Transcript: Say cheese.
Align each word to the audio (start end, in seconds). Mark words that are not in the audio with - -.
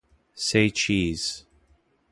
Say 0.33 0.71
cheese. 0.71 1.45